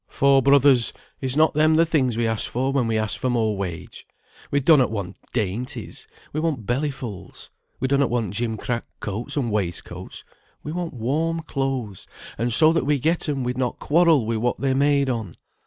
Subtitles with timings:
[0.07, 3.55] For, brothers, is not them the things we ask for when we ask for more
[3.55, 4.07] wage?
[4.49, 10.23] We donnot want dainties, we want bellyfuls; we donnot want gimcrack coats and waistcoats,
[10.63, 12.07] we want warm clothes,
[12.39, 15.35] and so that we get 'em we'd not quarrel wi' what they're made on.